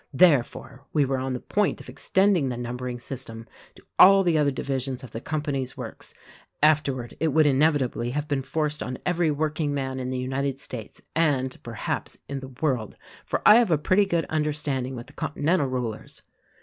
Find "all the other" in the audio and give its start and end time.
3.99-4.49